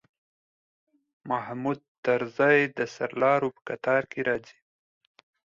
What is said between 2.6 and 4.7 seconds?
د سرلارو په قطار کې راځي.